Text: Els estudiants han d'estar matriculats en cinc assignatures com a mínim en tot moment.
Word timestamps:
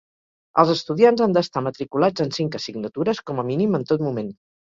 Els 0.61 0.69
estudiants 0.75 1.21
han 1.25 1.35
d'estar 1.35 1.63
matriculats 1.65 2.25
en 2.25 2.33
cinc 2.37 2.57
assignatures 2.61 3.23
com 3.31 3.43
a 3.43 3.45
mínim 3.53 3.81
en 3.81 3.89
tot 3.93 4.07
moment. 4.09 4.35